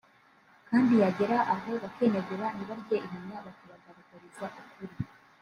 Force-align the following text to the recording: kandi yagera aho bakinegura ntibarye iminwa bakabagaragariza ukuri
kandi 0.67 0.93
yagera 1.01 1.37
aho 1.53 1.71
bakinegura 1.81 2.45
ntibarye 2.55 2.97
iminwa 3.05 3.39
bakabagaragariza 3.45 4.45
ukuri 4.61 4.95